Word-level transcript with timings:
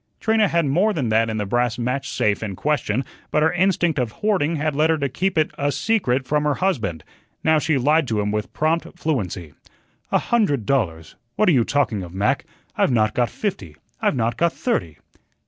Trina 0.19 0.47
had 0.47 0.65
more 0.65 0.93
than 0.93 1.09
that 1.09 1.29
in 1.29 1.37
the 1.37 1.45
brass 1.45 1.77
match 1.77 2.09
safe 2.09 2.41
in 2.41 2.55
question, 2.55 3.05
but 3.29 3.43
her 3.43 3.53
instinct 3.53 3.99
of 3.99 4.13
hoarding 4.13 4.55
had 4.55 4.75
led 4.75 4.89
her 4.89 4.97
to 4.97 5.07
keep 5.07 5.37
it 5.37 5.51
a 5.59 5.71
secret 5.71 6.25
from 6.25 6.43
her 6.43 6.55
husband. 6.55 7.03
Now 7.43 7.59
she 7.59 7.77
lied 7.77 8.07
to 8.07 8.19
him 8.19 8.31
with 8.31 8.51
prompt 8.51 8.97
fluency. 8.97 9.53
"A 10.11 10.17
hundred 10.17 10.65
dollars! 10.65 11.17
What 11.35 11.49
are 11.49 11.53
you 11.53 11.63
talking 11.63 12.01
of, 12.01 12.15
Mac? 12.15 12.45
I've 12.75 12.89
not 12.89 13.13
got 13.13 13.29
fifty. 13.29 13.75
I've 14.01 14.15
not 14.15 14.37
got 14.37 14.53
THIRTY." 14.53 14.97